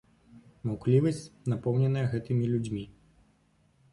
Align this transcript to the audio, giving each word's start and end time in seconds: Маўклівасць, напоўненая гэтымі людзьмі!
Маўклівасць, 0.67 1.19
напоўненая 1.51 2.03
гэтымі 2.13 2.45
людзьмі! 2.53 2.85